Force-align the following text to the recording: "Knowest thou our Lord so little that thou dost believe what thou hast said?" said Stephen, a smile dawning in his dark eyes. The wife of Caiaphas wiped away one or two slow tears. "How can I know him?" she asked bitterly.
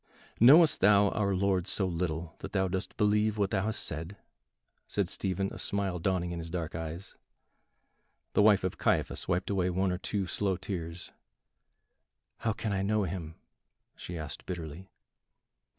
"Knowest 0.39 0.81
thou 0.81 1.09
our 1.09 1.35
Lord 1.35 1.67
so 1.67 1.85
little 1.85 2.33
that 2.39 2.53
thou 2.53 2.67
dost 2.67 2.97
believe 2.97 3.37
what 3.37 3.51
thou 3.51 3.65
hast 3.65 3.83
said?" 3.83 4.17
said 4.87 5.07
Stephen, 5.07 5.51
a 5.53 5.59
smile 5.59 5.99
dawning 5.99 6.31
in 6.31 6.39
his 6.39 6.49
dark 6.49 6.73
eyes. 6.73 7.15
The 8.33 8.41
wife 8.41 8.63
of 8.63 8.79
Caiaphas 8.79 9.27
wiped 9.27 9.51
away 9.51 9.69
one 9.69 9.91
or 9.91 9.99
two 9.99 10.25
slow 10.25 10.57
tears. 10.57 11.11
"How 12.39 12.51
can 12.51 12.73
I 12.73 12.81
know 12.81 13.03
him?" 13.03 13.35
she 13.95 14.17
asked 14.17 14.47
bitterly. 14.47 14.89